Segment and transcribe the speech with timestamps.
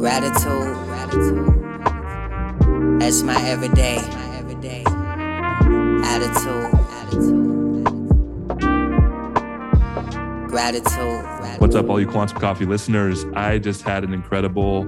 [0.00, 0.76] Gratitude.
[2.98, 3.96] That's my everyday.
[3.96, 4.82] My everyday
[6.06, 6.70] attitude.
[6.88, 7.84] Gratitude.
[10.48, 11.60] Gratitude.
[11.60, 13.26] What's up, all you Quantum Coffee listeners?
[13.34, 14.84] I just had an incredible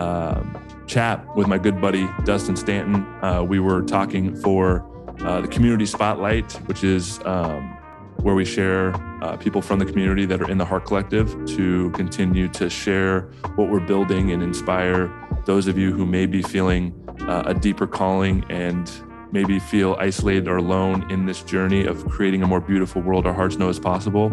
[0.00, 3.06] um, chat with my good buddy Dustin Stanton.
[3.22, 4.84] Uh, we were talking for
[5.20, 7.77] uh, the Community Spotlight, which is um,
[8.22, 11.90] where we share uh, people from the community that are in the Heart Collective to
[11.90, 13.22] continue to share
[13.54, 15.10] what we're building and inspire
[15.44, 18.90] those of you who may be feeling uh, a deeper calling and
[19.30, 23.32] maybe feel isolated or alone in this journey of creating a more beautiful world our
[23.32, 24.32] hearts know is possible.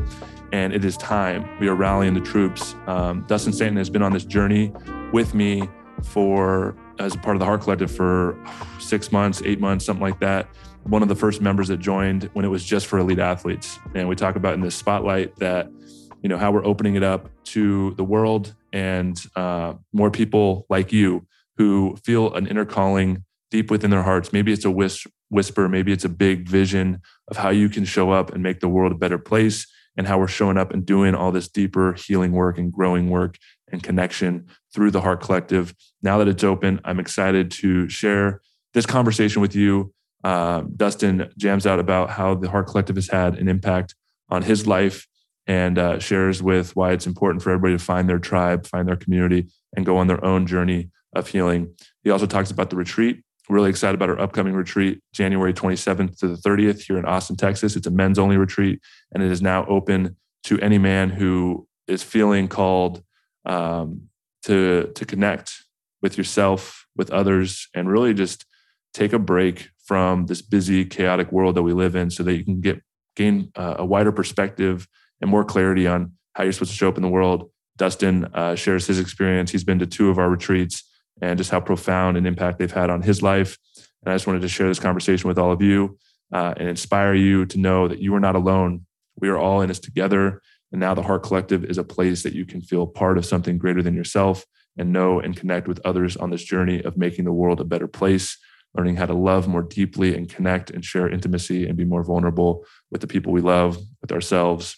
[0.51, 1.47] And it is time.
[1.59, 2.75] We are rallying the troops.
[2.87, 4.71] Um, Dustin Stanton has been on this journey
[5.11, 5.69] with me
[6.03, 8.37] for as part of the Heart Collective for
[8.79, 10.47] six months, eight months, something like that
[10.87, 13.79] one of the first members that joined when it was just for elite athletes.
[13.95, 15.67] And we talk about in this spotlight that,
[16.21, 20.91] you know, how we're opening it up to the world and uh, more people like
[20.91, 21.25] you
[21.57, 24.31] who feel an inner calling deep within their hearts.
[24.31, 28.11] Maybe it's a whis- whisper, maybe it's a big vision of how you can show
[28.11, 29.65] up and make the world a better place
[29.97, 33.37] and how we're showing up and doing all this deeper healing work and growing work
[33.71, 35.73] and connection through the Heart Collective.
[36.03, 38.41] Now that it's open, I'm excited to share
[38.73, 39.93] this conversation with you
[40.25, 43.93] uh, Dustin jams out about how the Heart Collective has had an impact
[44.27, 45.07] on his life
[45.45, 48.95] and uh, shares with why it's important for everybody to find their tribe, find their
[48.95, 51.75] community, and go on their own journey of healing.
[52.03, 53.21] He also talks about the retreat.
[53.49, 57.75] really excited about our upcoming retreat, January 27th to the 30th here in Austin, Texas.
[57.75, 58.79] It's a men's only retreat,
[59.13, 60.15] and it is now open
[60.45, 63.03] to any man who is feeling called
[63.45, 64.09] um,
[64.45, 65.53] to to connect
[66.01, 68.45] with yourself, with others, and really just
[68.91, 72.43] take a break from this busy, chaotic world that we live in so that you
[72.43, 72.81] can get
[73.15, 74.87] gain uh, a wider perspective
[75.21, 77.49] and more clarity on how you're supposed to show up in the world.
[77.77, 79.51] Dustin uh, shares his experience.
[79.51, 80.83] He's been to two of our retreats
[81.21, 83.57] and just how profound an impact they've had on his life.
[84.03, 85.97] And I just wanted to share this conversation with all of you
[86.33, 88.85] uh, and inspire you to know that you are not alone.
[89.17, 90.41] We are all in this together.
[90.71, 93.57] And now the Heart Collective is a place that you can feel part of something
[93.57, 94.45] greater than yourself
[94.77, 97.87] and know and connect with others on this journey of making the world a better
[97.87, 98.37] place
[98.75, 102.65] learning how to love more deeply and connect and share intimacy and be more vulnerable
[102.91, 104.77] with the people we love, with ourselves.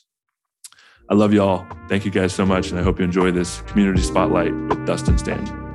[1.09, 1.65] I love y'all.
[1.87, 2.69] Thank you guys so much.
[2.69, 5.67] And I hope you enjoy this community spotlight with Dustin Stanton.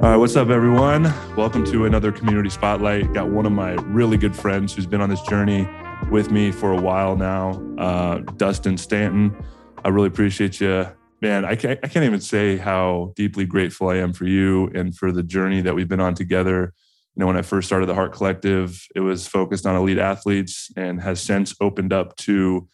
[0.00, 1.04] All right, what's up, everyone?
[1.34, 3.14] Welcome to another community spotlight.
[3.14, 5.66] Got one of my really good friends who's been on this journey
[6.10, 9.34] with me for a while now, uh, Dustin Stanton.
[9.84, 10.88] I really appreciate you.
[11.20, 14.96] Man, I can't, I can't even say how deeply grateful I am for you and
[14.96, 16.72] for the journey that we've been on together.
[17.14, 20.70] You know, when I first started the Heart Collective, it was focused on elite athletes
[20.76, 22.66] and has since opened up to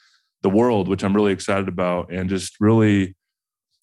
[0.43, 3.17] the world, which I'm really excited about and just really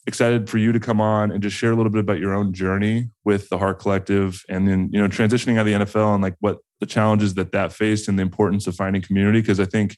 [0.08, 2.54] excited for you to come on and just share a little bit about your own
[2.54, 6.24] journey with the Heart Collective and then, you know, transitioning out of the NFL and
[6.24, 9.44] like what the challenges that that faced and the importance of finding community.
[9.44, 9.98] Cause I think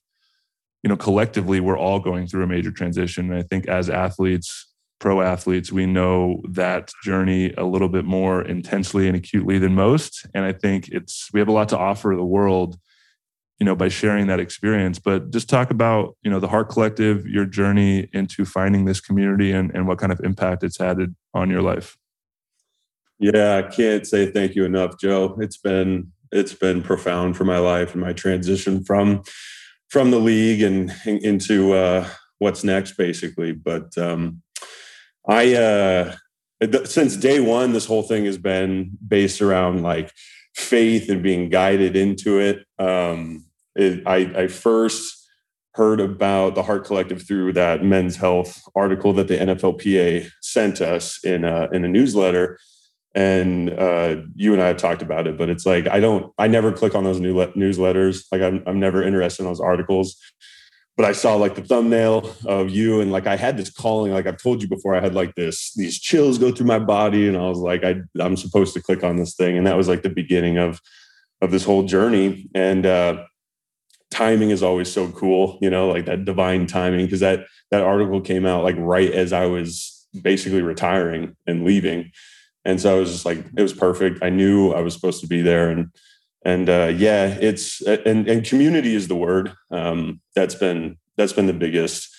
[0.83, 3.31] you know, collectively, we're all going through a major transition.
[3.31, 4.67] And I think as athletes,
[4.99, 10.25] pro athletes, we know that journey a little bit more intensely and acutely than most.
[10.33, 12.77] And I think it's, we have a lot to offer the world,
[13.59, 14.99] you know, by sharing that experience.
[14.99, 19.51] But just talk about, you know, the Heart Collective, your journey into finding this community
[19.51, 20.97] and, and what kind of impact it's had
[21.33, 21.97] on your life.
[23.19, 25.37] Yeah, I can't say thank you enough, Joe.
[25.41, 29.23] It's been, it's been profound for my life and my transition from
[29.89, 32.07] from the league and, into uh,
[32.37, 33.51] what's next, basically.
[33.51, 34.41] But um,
[35.27, 36.15] I, uh,
[36.85, 40.11] since day one, this whole thing has been based around like
[40.55, 42.65] faith and being guided into it.
[42.77, 43.45] Um,
[43.75, 45.15] it I, I first
[45.75, 51.23] heard about the Heart Collective through that Men's Health article that the NFLPA sent us
[51.23, 52.59] in a, in a newsletter
[53.19, 56.47] and uh, you and I have talked about it, but it's like I don't, I
[56.47, 58.23] never click on those new newsletters.
[58.31, 60.15] Like I'm, I'm never interested in those articles.
[60.95, 64.13] But I saw like the thumbnail of you, and like I had this calling.
[64.13, 67.27] Like I've told you before, I had like this these chills go through my body,
[67.27, 69.89] and I was like, I, I'm supposed to click on this thing, and that was
[69.89, 70.79] like the beginning of
[71.41, 72.47] of this whole journey.
[72.55, 73.25] And uh,
[74.11, 78.21] timing is always so cool, you know, like that divine timing, because that that article
[78.21, 82.11] came out like right as I was basically retiring and leaving
[82.69, 84.19] and so I was just like, it was perfect.
[84.21, 85.91] I knew I was supposed to be there, and
[86.45, 89.53] and uh, yeah, it's and and community is the word.
[89.71, 92.15] Um, that's been that's been the biggest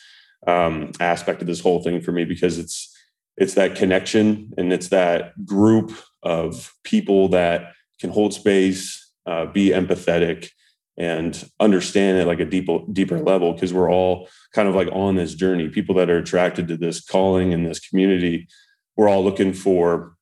[0.46, 2.94] um, aspect of this whole thing for me because it's
[3.36, 5.92] it's that connection and it's that group
[6.22, 10.50] of people that can hold space, uh, be empathetic,
[10.98, 15.14] and understand it like a deeper deeper level because we're all kind of like on
[15.14, 18.48] this journey people that are attracted to this calling and this community
[18.96, 20.14] we're all looking for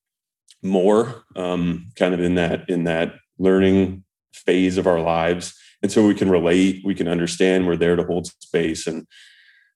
[0.62, 5.54] more um, kind of in that in that learning phase of our lives.
[5.82, 8.86] And so we can relate we can understand we're there to hold space.
[8.86, 9.06] And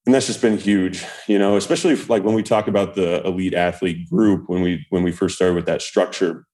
[0.06, 3.24] and that's just been huge you know especially if, like when we talk about the
[3.26, 6.44] elite athlete group when we when we first started with that structure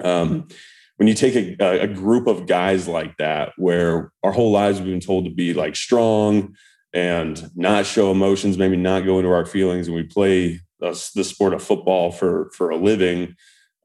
[0.00, 0.48] um,
[0.96, 4.90] when you take a, a group of guys like that where our whole lives we've
[4.90, 6.54] been told to be like strong
[6.92, 11.54] and not show emotions maybe not go into our feelings and we play the sport
[11.54, 13.34] of football for for a living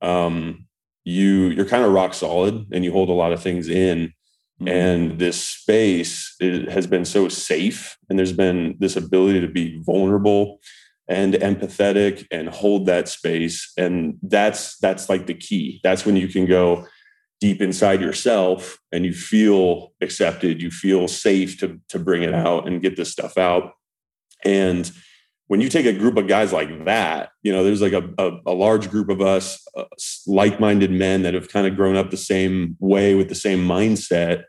[0.01, 0.65] um,
[1.03, 4.13] you you're kind of rock solid and you hold a lot of things in.
[4.59, 4.67] Mm-hmm.
[4.69, 10.59] and this space has been so safe and there's been this ability to be vulnerable
[11.07, 13.71] and empathetic and hold that space.
[13.77, 15.79] And that's that's like the key.
[15.83, 16.88] That's when you can go
[17.39, 22.67] deep inside yourself and you feel accepted you feel safe to to bring it out
[22.67, 23.73] and get this stuff out.
[24.44, 24.91] And
[25.47, 28.31] when you take a group of guys like that, you know, there's like a, a,
[28.47, 29.85] a large group of us, uh,
[30.25, 33.65] like minded men that have kind of grown up the same way with the same
[33.65, 34.44] mindset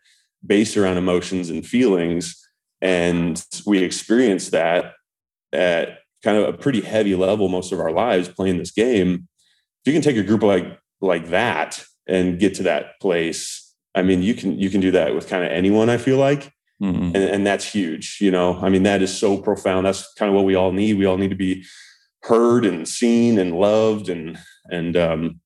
[0.44, 2.36] based around emotions and feelings.
[2.80, 4.94] And we experience that
[5.52, 9.28] at kind of a pretty heavy level most of our lives playing this game.
[9.84, 14.02] If you can take a group like like that and get to that place, I
[14.02, 15.88] mean, you can you can do that with kind of anyone.
[15.88, 16.52] I feel like,
[16.82, 17.06] Mm-hmm.
[17.06, 18.18] And, and that's huge.
[18.20, 19.86] You know, I mean, that is so profound.
[19.86, 20.98] That's kind of what we all need.
[20.98, 21.64] We all need to be
[22.22, 24.08] heard and seen and loved.
[24.08, 24.38] And,
[24.70, 25.40] and, um,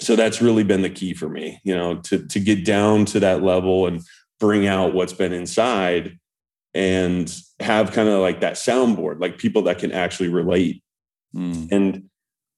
[0.00, 3.20] so that's really been the key for me, you know, to, to get down to
[3.20, 4.02] that level and
[4.40, 6.18] bring out what's been inside
[6.74, 10.82] and have kind of like that soundboard, like people that can actually relate.
[11.34, 11.68] Mm.
[11.70, 12.10] And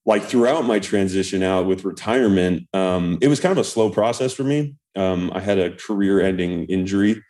[0.06, 4.32] like throughout my transition out with retirement, um, it was kind of a slow process
[4.32, 4.74] for me.
[4.96, 7.22] Um, I had a career ending injury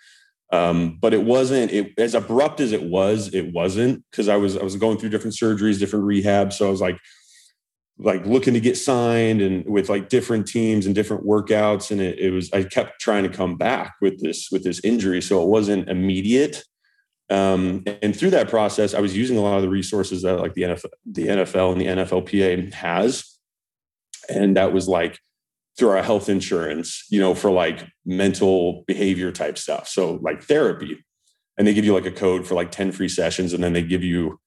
[0.53, 3.33] um, but it wasn't it, as abrupt as it was.
[3.35, 6.53] It wasn't because I was I was going through different surgeries, different rehab.
[6.53, 6.99] So I was like
[7.99, 11.91] like looking to get signed and with like different teams and different workouts.
[11.91, 15.21] And it, it was I kept trying to come back with this with this injury,
[15.21, 16.63] so it wasn't immediate.
[17.29, 20.55] Um, and through that process, I was using a lot of the resources that like
[20.55, 23.37] the NFL, the NFL and the NFLPA has,
[24.29, 25.19] and that was like
[25.77, 29.89] through our health insurance, you know, for like mental behavior type stuff.
[29.89, 31.05] So like therapy.
[31.59, 33.53] And they give you like a code for like 10 free sessions.
[33.53, 34.39] And then they give you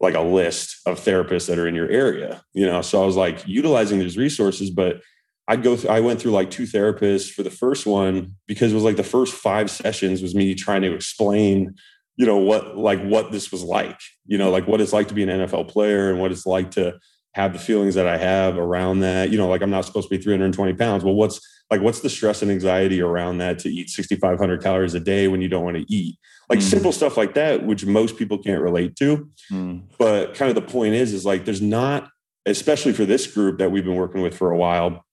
[0.00, 2.82] like a list of therapists that are in your area, you know.
[2.82, 5.00] So I was like utilizing these resources, but
[5.46, 8.74] I'd go through, I went through like two therapists for the first one because it
[8.74, 11.74] was like the first five sessions was me trying to explain,
[12.16, 15.14] you know, what like what this was like, you know, like what it's like to
[15.14, 16.98] be an NFL player and what it's like to
[17.34, 19.30] have the feelings that I have around that.
[19.30, 21.04] You know, like I'm not supposed to be 320 pounds.
[21.04, 21.40] Well, what's
[21.70, 25.40] like, what's the stress and anxiety around that to eat 6,500 calories a day when
[25.40, 26.16] you don't want to eat?
[26.48, 26.62] Like mm.
[26.62, 29.28] simple stuff like that, which most people can't relate to.
[29.50, 29.84] Mm.
[29.98, 32.08] But kind of the point is, is like there's not,
[32.46, 35.04] especially for this group that we've been working with for a while,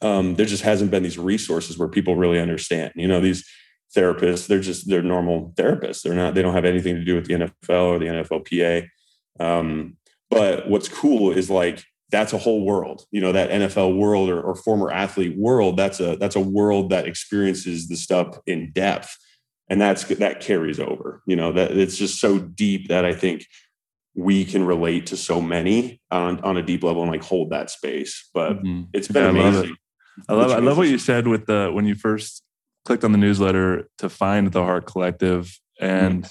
[0.00, 2.92] um, there just hasn't been these resources where people really understand.
[2.96, 3.48] You know, these
[3.96, 6.02] therapists, they're just they're normal therapists.
[6.02, 8.88] They're not, they don't have anything to do with the NFL or the NFLPA.
[9.38, 9.96] Um,
[10.34, 14.40] but what's cool is like that's a whole world, you know, that NFL world or,
[14.40, 15.76] or former athlete world.
[15.76, 19.16] That's a that's a world that experiences the stuff in depth,
[19.68, 21.22] and that's that carries over.
[21.26, 23.46] You know, that it's just so deep that I think
[24.14, 27.68] we can relate to so many on, on a deep level and like hold that
[27.68, 28.28] space.
[28.32, 28.82] But mm-hmm.
[28.92, 29.48] it's been yeah, amazing.
[29.48, 29.78] I love it.
[30.28, 32.42] I love, I love what you said with the when you first
[32.84, 36.30] clicked on the newsletter to find the Heart Collective and mm-hmm.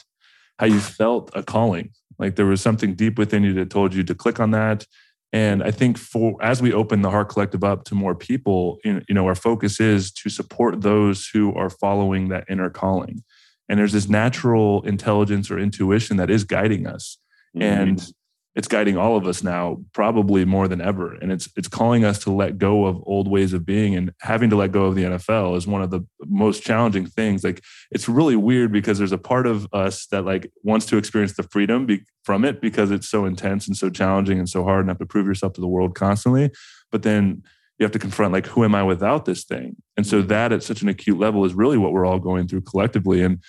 [0.59, 4.03] how you felt a calling like there was something deep within you that told you
[4.03, 4.85] to click on that.
[5.31, 9.03] And I think for as we open the Heart Collective up to more people, you
[9.09, 13.23] know, our focus is to support those who are following that inner calling.
[13.67, 17.17] And there's this natural intelligence or intuition that is guiding us.
[17.57, 17.61] Mm-hmm.
[17.63, 18.13] And
[18.55, 21.15] it's guiding all of us now probably more than ever.
[21.15, 24.49] And it's it's calling us to let go of old ways of being and having
[24.51, 27.43] to let go of the NFL is one of the most challenging things.
[27.43, 31.33] Like it's really weird because there's a part of us that like wants to experience
[31.33, 34.81] the freedom be, from it because it's so intense and so challenging and so hard
[34.81, 36.51] and have to prove yourself to the world constantly.
[36.91, 37.41] But then
[37.79, 39.77] you have to confront like who am i without this thing?
[39.97, 40.27] And so mm-hmm.
[40.27, 43.23] that at such an acute level is really what we're all going through collectively.
[43.23, 43.41] And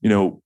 [0.00, 0.40] you know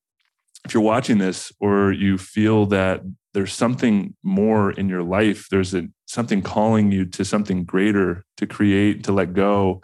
[0.64, 3.02] if you're watching this or you feel that
[3.37, 5.49] there's something more in your life.
[5.50, 9.83] There's a, something calling you to something greater to create to let go.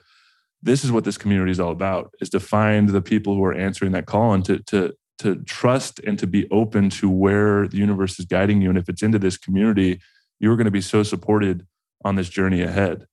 [0.63, 3.53] This is what this community is all about is to find the people who are
[3.53, 7.77] answering that call and to to to trust and to be open to where the
[7.77, 8.71] universe is guiding you.
[8.71, 10.01] And if it's into this community
[10.43, 11.67] you're going to be so supported
[12.05, 13.07] on this journey ahead.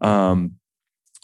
[0.00, 0.56] Um,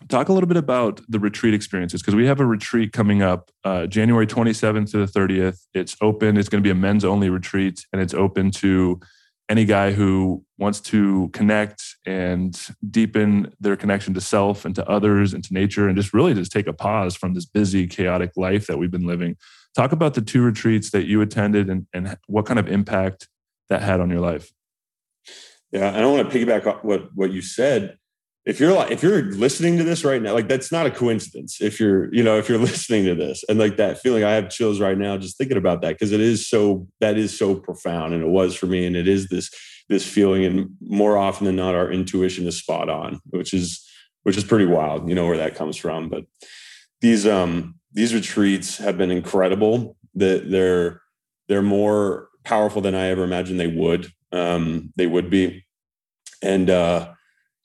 [0.08, 3.50] talk a little bit about the retreat experiences because we have a retreat coming up
[3.64, 5.60] uh, January 27th to the 30th.
[5.74, 6.36] It's open.
[6.36, 9.00] It's going to be a men's only retreat, and it's open to
[9.48, 15.32] any guy who wants to connect and deepen their connection to self and to others
[15.32, 18.66] and to nature and just really just take a pause from this busy chaotic life
[18.66, 19.36] that we've been living
[19.74, 23.28] talk about the two retreats that you attended and, and what kind of impact
[23.68, 24.52] that had on your life
[25.72, 27.96] yeah i don't want to piggyback off what what you said
[28.48, 31.60] if you're like if you're listening to this right now like that's not a coincidence
[31.60, 34.24] if you're you know if you're listening to this and like that feeling.
[34.24, 37.38] I have chills right now just thinking about that because it is so that is
[37.38, 39.50] so profound and it was for me and it is this
[39.88, 43.86] this feeling and more often than not our intuition is spot on which is
[44.22, 46.08] which is pretty wild you know where that comes from.
[46.08, 46.24] But
[47.02, 49.96] these um these retreats have been incredible.
[50.14, 51.02] That they're
[51.48, 55.66] they're more powerful than i ever imagined they would um they would be.
[56.42, 57.12] And uh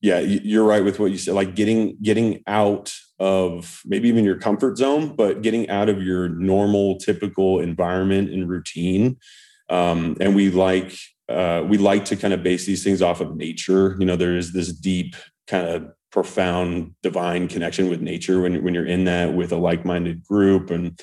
[0.03, 1.33] yeah, you're right with what you said.
[1.33, 6.27] Like getting getting out of maybe even your comfort zone, but getting out of your
[6.27, 9.17] normal, typical environment and routine.
[9.69, 10.93] Um, and we like
[11.29, 13.95] uh, we like to kind of base these things off of nature.
[13.98, 15.15] You know, there is this deep
[15.48, 20.22] kind of profound divine connection with nature when when you're in that with a like-minded
[20.27, 21.00] group and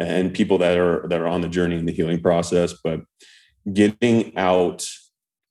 [0.00, 2.72] and people that are that are on the journey in the healing process.
[2.82, 3.00] But
[3.70, 4.88] getting out,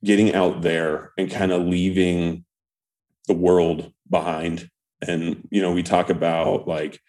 [0.04, 2.44] getting out there and kind of leaving
[3.27, 4.69] the world behind.
[5.07, 7.00] And you know we talk about like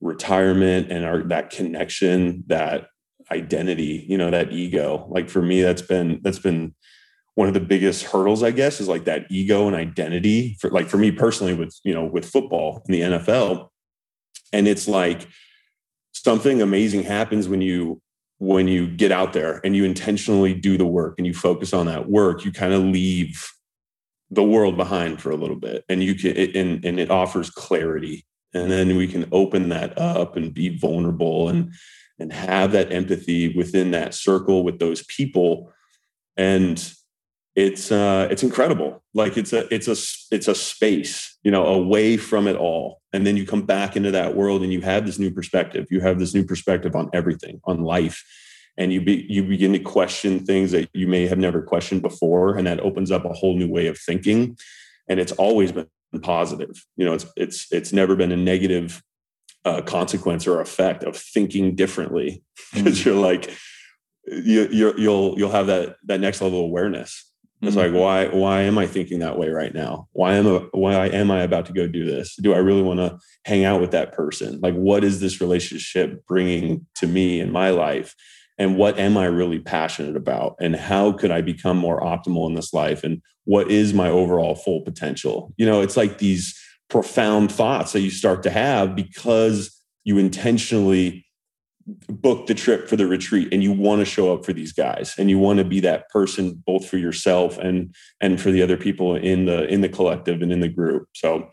[0.00, 2.88] retirement and our that connection that
[3.30, 5.06] identity you know that ego.
[5.08, 6.74] Like for me that's been that's been
[7.34, 10.88] one of the biggest hurdles i guess is like that ego and identity for like
[10.88, 13.68] for me personally with you know with football in the nfl
[14.52, 15.28] and it's like
[16.12, 18.02] something amazing happens when you
[18.38, 21.86] when you get out there and you intentionally do the work and you focus on
[21.86, 22.44] that work.
[22.44, 23.50] You kind of leave
[24.30, 27.50] the world behind for a little bit and you can it, and, and it offers
[27.50, 31.72] clarity and then we can open that up and be vulnerable and
[32.18, 35.72] and have that empathy within that circle with those people
[36.36, 36.92] and
[37.58, 39.02] it's uh it's incredible.
[39.14, 39.96] Like it's a it's a
[40.34, 44.12] it's a space you know away from it all and then you come back into
[44.12, 45.86] that world and you have this new perspective.
[45.90, 48.24] You have this new perspective on everything on life
[48.78, 52.56] and you be, you begin to question things that you may have never questioned before
[52.56, 54.56] and that opens up a whole new way of thinking.
[55.08, 55.88] And it's always been
[56.22, 56.70] positive.
[56.96, 59.02] You know it's it's it's never been a negative
[59.64, 62.42] uh, consequence or effect of thinking differently.
[62.74, 63.08] Because mm-hmm.
[63.08, 63.50] you're like
[64.26, 67.24] you you you'll you'll have that that next level of awareness.
[67.62, 67.94] It's mm-hmm.
[67.94, 70.06] like why why am i thinking that way right now?
[70.12, 72.36] Why am I, why am i about to go do this?
[72.36, 74.60] Do i really want to hang out with that person?
[74.60, 78.14] Like what is this relationship bringing to me in my life
[78.58, 82.54] and what am I really passionate about and how could I become more optimal in
[82.54, 85.54] this life and what is my overall full potential?
[85.56, 86.58] You know, it's like these
[86.90, 91.24] profound thoughts that you start to have because you intentionally
[92.08, 95.14] book the trip for the retreat and you want to show up for these guys
[95.18, 98.76] and you want to be that person both for yourself and and for the other
[98.76, 101.08] people in the in the collective and in the group.
[101.14, 101.48] So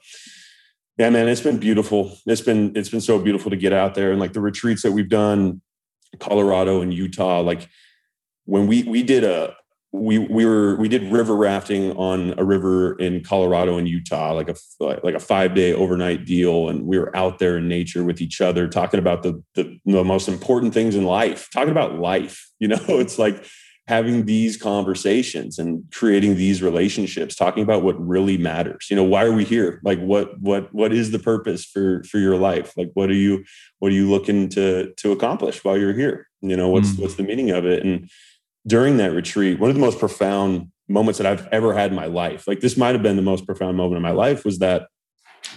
[0.97, 2.17] yeah, man, it's been beautiful.
[2.25, 4.91] It's been it's been so beautiful to get out there and like the retreats that
[4.91, 5.61] we've done
[6.19, 7.41] Colorado and Utah.
[7.41, 7.69] Like
[8.45, 9.55] when we we did a
[9.91, 14.49] we we were we did river rafting on a river in Colorado and Utah, like
[14.49, 18.21] a like a five day overnight deal, and we were out there in nature with
[18.21, 22.49] each other, talking about the the, the most important things in life, talking about life.
[22.59, 23.45] You know, it's like
[23.87, 28.87] having these conversations and creating these relationships talking about what really matters.
[28.89, 29.79] You know why are we here?
[29.83, 32.73] Like what what what is the purpose for for your life?
[32.77, 33.43] Like what are you
[33.79, 36.27] what are you looking to to accomplish while you're here?
[36.41, 37.01] You know what's mm.
[37.01, 37.83] what's the meaning of it?
[37.83, 38.09] And
[38.67, 42.07] during that retreat one of the most profound moments that i've ever had in my
[42.07, 44.87] life like this might have been the most profound moment in my life was that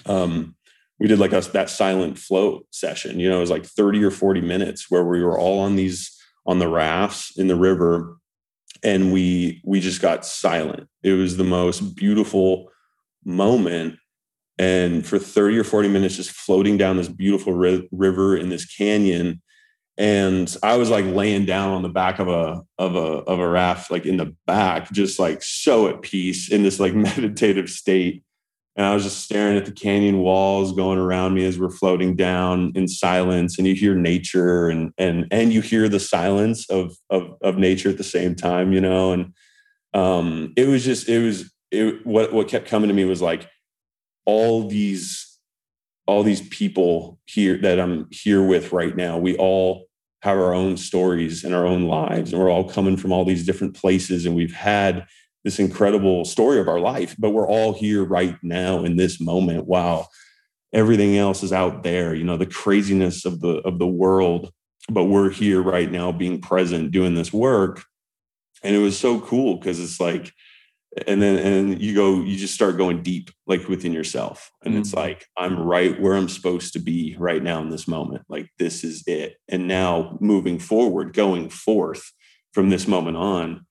[0.05, 0.55] um
[0.99, 3.21] we did like us that silent float session.
[3.21, 6.15] You know it was like 30 or 40 minutes where we were all on these
[6.49, 8.17] on the rafts in the river
[8.83, 10.89] and we we just got silent.
[11.03, 12.71] It was the most beautiful
[13.25, 13.97] moment.
[14.59, 18.65] And for 30 or 40 minutes just floating down this beautiful ri- river in this
[18.65, 19.41] canyon.
[19.97, 23.49] And i was like laying down on the back of a of a of a
[23.49, 28.23] raft like in the back just like so at peace in this like meditative state
[28.79, 32.15] and I was just staring at the canyon walls going around me as we're floating
[32.15, 33.59] down in silence.
[33.59, 37.89] And you hear nature and and and you hear the silence of of of nature
[37.89, 39.13] at the same time, you know.
[39.13, 39.35] And
[39.95, 43.51] um, it was just it was it what what kept coming to me was like
[44.25, 45.27] all these
[46.07, 49.19] all these people here that I'm here with right now.
[49.19, 49.87] We all
[50.23, 53.45] have our own stories and our own lives, and we're all coming from all these
[53.45, 55.05] different places, and we've had
[55.49, 59.67] this incredible story of our life, but we're all here right now in this moment.
[59.67, 60.09] Wow.
[60.75, 64.53] Everything else is out there, you know, the craziness of the of the world,
[64.91, 67.83] but we're here right now being present doing this work.
[68.63, 70.35] And it was so cool because it's like
[71.07, 74.81] and then and you go you just start going deep like within yourself and mm-hmm.
[74.81, 78.49] it's like i'm right where i'm supposed to be right now in this moment like
[78.59, 82.11] this is it and now moving forward going forth
[82.55, 83.67] from this moment on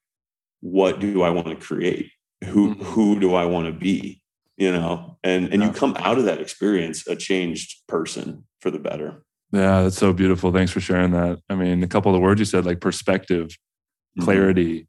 [0.71, 2.11] what do i want to create
[2.45, 2.83] who mm-hmm.
[2.83, 4.21] who do i want to be
[4.57, 5.67] you know and and yeah.
[5.67, 10.13] you come out of that experience a changed person for the better yeah that's so
[10.13, 12.81] beautiful thanks for sharing that i mean a couple of the words you said like
[12.81, 14.23] perspective mm-hmm.
[14.23, 14.87] clarity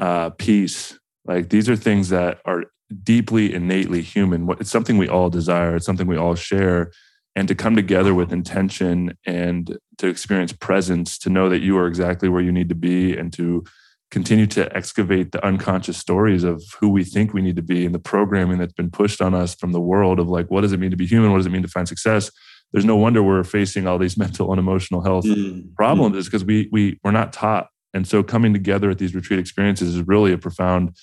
[0.00, 0.04] mm-hmm.
[0.04, 2.64] uh peace like these are things that are
[3.02, 4.48] deeply innately human.
[4.58, 5.76] It's something we all desire.
[5.76, 6.90] It's something we all share.
[7.36, 11.86] And to come together with intention and to experience presence, to know that you are
[11.86, 13.64] exactly where you need to be, and to
[14.10, 17.94] continue to excavate the unconscious stories of who we think we need to be and
[17.94, 20.80] the programming that's been pushed on us from the world of like, what does it
[20.80, 21.30] mean to be human?
[21.30, 22.30] What does it mean to find success?
[22.72, 25.74] There's no wonder we're facing all these mental and emotional health mm-hmm.
[25.74, 27.68] problems, is because we we we're not taught.
[27.92, 30.96] And so coming together at these retreat experiences is really a profound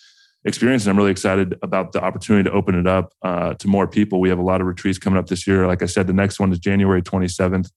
[0.45, 0.85] experience.
[0.85, 4.21] And I'm really excited about the opportunity to open it up uh, to more people.
[4.21, 5.67] We have a lot of retreats coming up this year.
[5.67, 7.69] Like I said, the next one is January 27th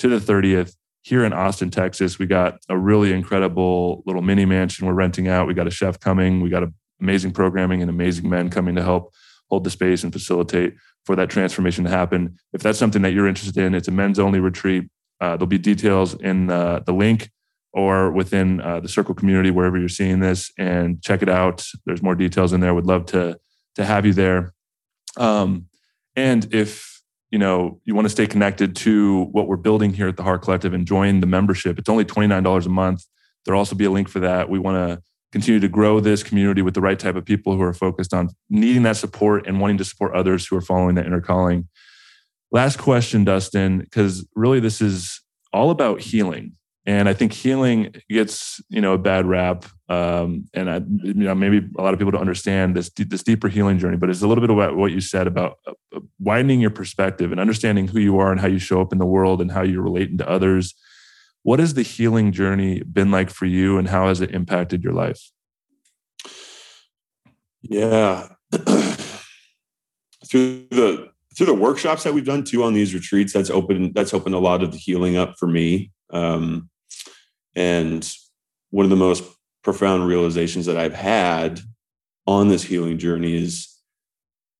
[0.00, 0.74] to the 30th
[1.08, 2.18] here in Austin, Texas.
[2.18, 5.46] We got a really incredible little mini mansion we're renting out.
[5.46, 6.42] We got a chef coming.
[6.42, 6.64] We got
[7.00, 9.14] amazing programming and amazing men coming to help
[9.48, 10.74] hold the space and facilitate
[11.06, 12.36] for that transformation to happen.
[12.52, 14.90] If that's something that you're interested in, it's a men's only retreat.
[15.20, 17.30] Uh, there'll be details in the, the link
[17.72, 22.02] or within uh, the circle community wherever you're seeing this and check it out there's
[22.02, 23.38] more details in there would love to
[23.74, 24.54] to have you there
[25.18, 25.66] um,
[26.16, 26.97] and if
[27.30, 30.42] you know you want to stay connected to what we're building here at the heart
[30.42, 31.78] collective and join the membership.
[31.78, 33.04] It's only $29 a month.
[33.44, 34.48] There'll also be a link for that.
[34.48, 37.62] We want to continue to grow this community with the right type of people who
[37.62, 41.06] are focused on needing that support and wanting to support others who are following that
[41.06, 41.68] inner calling.
[42.50, 45.20] Last question dustin because really this is
[45.52, 46.52] all about healing
[46.86, 51.34] and I think healing gets you know a bad rap, um, and I, you know
[51.34, 53.96] maybe a lot of people don't understand this this deeper healing journey.
[53.96, 57.30] But it's a little bit about what you said about uh, uh, widening your perspective
[57.30, 59.62] and understanding who you are and how you show up in the world and how
[59.62, 60.74] you're relating to others.
[61.42, 64.92] What has the healing journey been like for you, and how has it impacted your
[64.92, 65.30] life?
[67.62, 68.28] Yeah,
[70.26, 74.14] through the through the workshops that we've done too on these retreats, that's opened that's
[74.14, 75.90] opened a lot of the healing up for me.
[76.10, 76.70] Um,
[77.54, 78.08] and
[78.70, 79.24] one of the most
[79.62, 81.60] profound realizations that I've had
[82.26, 83.74] on this healing journey is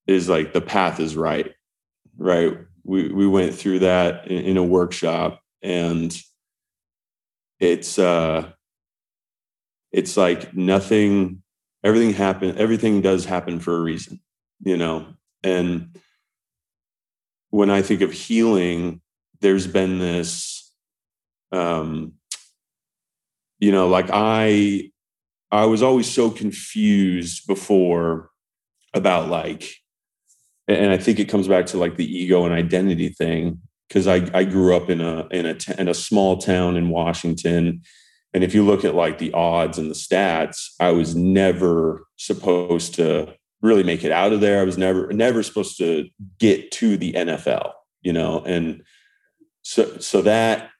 [0.06, 1.52] is like the path is right.
[2.16, 2.56] Right.
[2.84, 6.16] We we went through that in, in a workshop and
[7.60, 8.50] it's uh
[9.92, 11.42] it's like nothing
[11.82, 14.20] everything happened everything does happen for a reason
[14.60, 15.06] you know
[15.42, 15.98] and
[17.50, 19.00] when i think of healing
[19.40, 20.57] there's been this
[21.52, 22.12] um
[23.58, 24.90] you know like i
[25.50, 28.30] i was always so confused before
[28.94, 29.74] about like
[30.66, 34.28] and i think it comes back to like the ego and identity thing because I,
[34.34, 37.82] I grew up in a in a in a small town in washington
[38.34, 42.94] and if you look at like the odds and the stats i was never supposed
[42.94, 44.60] to really make it out of there.
[44.60, 46.08] I was never never supposed to
[46.38, 48.82] get to the nfl you know and
[49.62, 50.70] so so that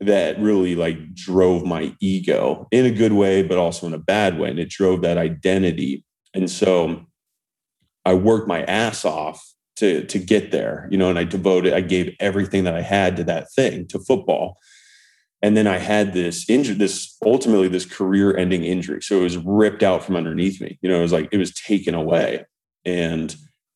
[0.00, 4.38] that really like drove my ego in a good way, but also in a bad
[4.38, 4.48] way.
[4.48, 6.04] And it drove that identity.
[6.34, 7.04] And so
[8.04, 9.44] I worked my ass off
[9.76, 13.16] to, to get there, you know, and I devoted, I gave everything that I had
[13.16, 14.58] to that thing, to football.
[15.42, 19.02] And then I had this injury, this ultimately this career ending injury.
[19.02, 20.78] So it was ripped out from underneath me.
[20.82, 22.44] You know, it was like it was taken away.
[22.84, 23.34] And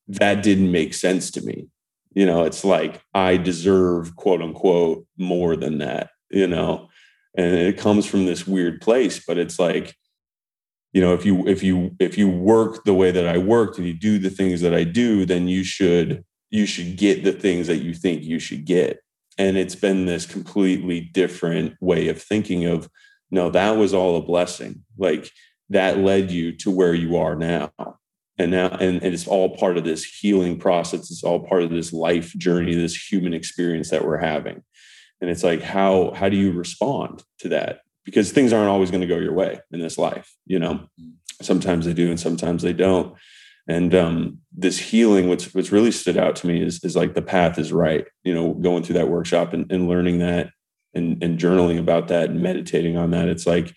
[0.09, 1.69] that didn't make sense to me.
[2.15, 6.89] You know, it's like I deserve, quote unquote, more than that you know
[7.37, 9.95] and it comes from this weird place but it's like
[10.93, 13.87] you know if you if you if you work the way that i worked and
[13.87, 17.67] you do the things that i do then you should you should get the things
[17.67, 19.01] that you think you should get.
[19.37, 22.89] And it's been this completely different way of thinking of
[23.33, 24.85] no that was all a blessing.
[24.97, 25.29] Like
[25.71, 27.73] that led you to where you are now.
[28.39, 31.11] And now and, and it's all part of this healing process.
[31.11, 34.63] It's all part of this life journey this human experience that we're having
[35.25, 39.01] and it's like how how do you respond to that because things aren't always going
[39.01, 40.87] to go your way in this life you know
[41.41, 43.17] sometimes they do and sometimes they don't
[43.67, 47.23] and um, this healing what's what's really stood out to me is is like the
[47.23, 50.51] path is right you know going through that workshop and, and learning that
[50.93, 53.75] and, and journaling about that and meditating on that it's like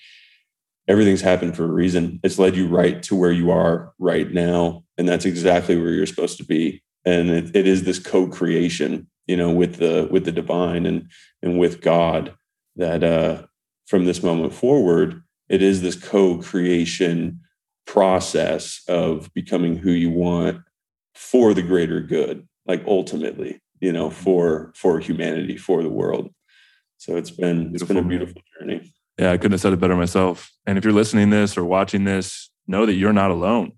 [0.88, 2.20] everything's happened for a reason.
[2.24, 4.84] It's led you right to where you are right now.
[4.98, 6.82] And that's exactly where you're supposed to be.
[7.06, 11.10] And it, it is this co-creation, you know, with the with the divine and
[11.42, 12.34] and with God
[12.76, 13.44] that uh
[13.86, 17.40] from this moment forward, it is this co-creation
[17.86, 20.62] process of becoming who you want
[21.16, 26.34] for the greater good, like ultimately, you know, for for humanity, for the world.
[26.98, 28.94] So it's been it's been a beautiful journey.
[29.18, 30.52] Yeah, I couldn't have said it better myself.
[30.66, 33.74] And if you're listening this or watching this, know that you're not alone.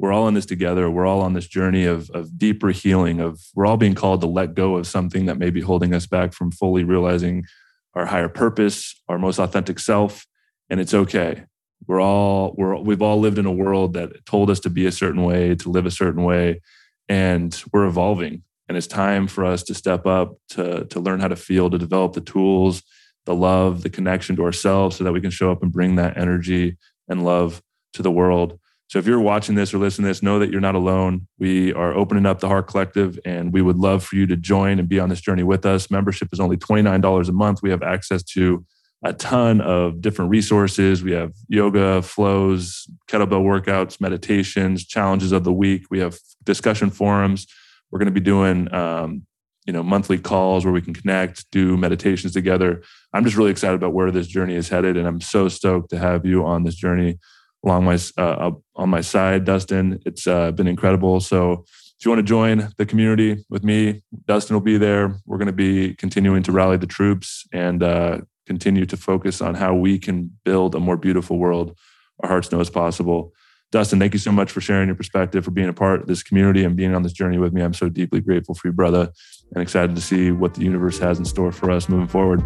[0.00, 0.90] We're all in this together.
[0.90, 4.26] We're all on this journey of, of deeper healing, of we're all being called to
[4.26, 7.44] let go of something that may be holding us back from fully realizing
[7.92, 10.26] our higher purpose, our most authentic self.
[10.70, 11.44] And it's okay.
[11.86, 14.92] We're all we're we've all lived in a world that told us to be a
[14.92, 16.62] certain way, to live a certain way,
[17.08, 18.42] and we're evolving.
[18.70, 21.76] And it's time for us to step up, to, to learn how to feel, to
[21.76, 22.84] develop the tools,
[23.26, 26.16] the love, the connection to ourselves so that we can show up and bring that
[26.16, 27.62] energy and love
[27.94, 28.59] to the world.
[28.90, 31.28] So if you're watching this or listening to this, know that you're not alone.
[31.38, 34.80] We are opening up the Heart Collective and we would love for you to join
[34.80, 35.92] and be on this journey with us.
[35.92, 37.62] Membership is only $29 a month.
[37.62, 38.66] We have access to
[39.04, 41.04] a ton of different resources.
[41.04, 45.84] We have yoga, flows, kettlebell workouts, meditations, challenges of the week.
[45.88, 47.46] We have discussion forums.
[47.92, 49.24] We're going to be doing um,
[49.66, 53.74] you know monthly calls where we can connect do meditations together i'm just really excited
[53.74, 56.74] about where this journey is headed and i'm so stoked to have you on this
[56.74, 57.18] journey
[57.64, 61.64] along my uh, on my side dustin it's uh, been incredible so
[61.98, 65.46] if you want to join the community with me dustin will be there we're going
[65.46, 69.98] to be continuing to rally the troops and uh, continue to focus on how we
[69.98, 71.76] can build a more beautiful world
[72.22, 73.32] our hearts know is possible
[73.72, 76.22] Dustin, thank you so much for sharing your perspective, for being a part of this
[76.22, 77.62] community and being on this journey with me.
[77.62, 79.12] I'm so deeply grateful for you, brother,
[79.54, 82.42] and excited to see what the universe has in store for us moving forward.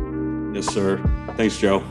[0.55, 0.99] Yes, sir.
[1.37, 1.83] Thanks, Joe.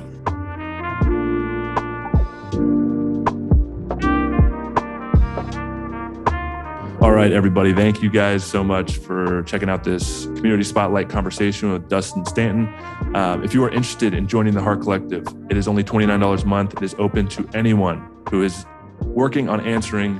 [7.14, 7.74] All right, everybody.
[7.74, 12.68] Thank you guys so much for checking out this community spotlight conversation with Dustin Stanton.
[13.14, 16.46] Um, if you are interested in joining the Heart Collective, it is only $29 a
[16.48, 16.74] month.
[16.74, 18.66] It is open to anyone who is
[19.02, 20.20] working on answering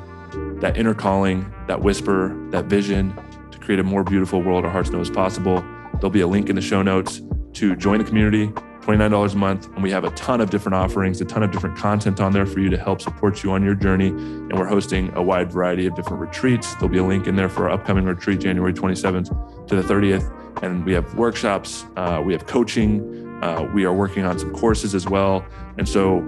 [0.60, 4.92] that inner calling, that whisper, that vision to create a more beautiful world our hearts
[4.92, 5.66] know is possible.
[5.94, 8.54] There'll be a link in the show notes to join the community,
[8.84, 9.68] $29 a month.
[9.74, 12.46] And we have a ton of different offerings, a ton of different content on there
[12.46, 14.08] for you to help support you on your journey.
[14.08, 16.74] And we're hosting a wide variety of different retreats.
[16.76, 20.64] There'll be a link in there for our upcoming retreat, January 27th to the 30th.
[20.64, 24.96] And we have workshops, uh, we have coaching, uh, we are working on some courses
[24.96, 25.46] as well.
[25.78, 26.20] And so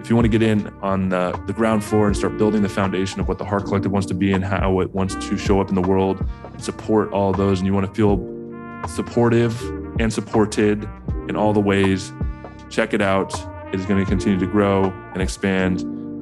[0.00, 2.68] if you want to get in on the, the ground floor and start building the
[2.68, 5.60] foundation of what the Heart Collective wants to be and how it wants to show
[5.60, 6.24] up in the world
[6.58, 8.18] support all those, and you want to feel
[8.86, 9.60] supportive
[9.98, 10.88] and supported
[11.30, 12.12] in all the ways,
[12.68, 13.32] check it out.
[13.72, 15.80] It is going to continue to grow and expand,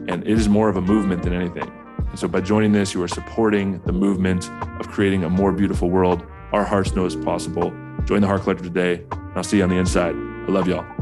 [0.09, 1.73] and it is more of a movement than anything.
[1.99, 5.91] And so, by joining this, you are supporting the movement of creating a more beautiful
[5.91, 6.25] world.
[6.53, 7.73] Our hearts know is possible.
[8.05, 10.15] Join the Heart Collective today, and I'll see you on the inside.
[10.15, 10.98] I love y'all.